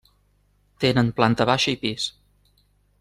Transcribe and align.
Tenen 0.85 1.11
planta 1.19 1.47
baixa 1.51 1.75
i 1.77 1.79
pis. 1.85 2.09